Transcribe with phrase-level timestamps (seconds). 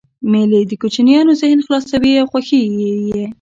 [0.31, 2.61] مېلې د کوچنيانو ذهن خلاصوي او خوښوي
[3.13, 3.23] یې.